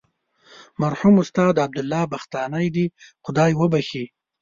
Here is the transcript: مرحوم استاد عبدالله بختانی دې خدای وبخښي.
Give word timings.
مرحوم 0.81 1.15
استاد 1.23 1.53
عبدالله 1.65 2.01
بختانی 2.13 2.67
دې 2.75 2.85
خدای 3.25 3.51
وبخښي. 3.55 4.05